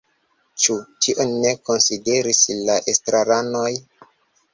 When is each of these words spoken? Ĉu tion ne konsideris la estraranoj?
Ĉu 0.61 0.77
tion 1.05 1.33
ne 1.43 1.51
konsideris 1.69 2.39
la 2.71 2.79
estraranoj? 2.95 3.67